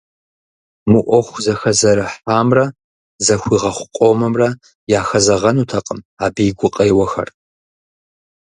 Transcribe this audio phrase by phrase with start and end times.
[0.89, 2.65] Мы Ӏуэху зэхэзэрыхьамрэ
[3.25, 4.49] зэхуигъэхъу къомымрэ
[4.99, 7.29] яхэзэгъэнутэкъым абы и гукъеуэхэр.